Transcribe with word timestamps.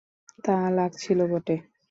তা 0.43 0.55
লাগছিল 0.69 1.19
বটে। 1.31 1.55